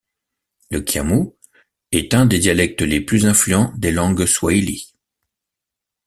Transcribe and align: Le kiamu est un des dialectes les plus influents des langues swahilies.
Le 0.71 0.81
kiamu 0.81 1.29
est 1.91 2.15
un 2.15 2.25
des 2.25 2.39
dialectes 2.39 2.81
les 2.81 3.01
plus 3.01 3.27
influents 3.27 3.71
des 3.77 3.91
langues 3.91 4.25
swahilies. 4.25 4.95